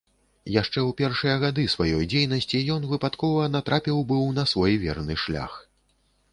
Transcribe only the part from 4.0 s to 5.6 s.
быў на свой верны шлях.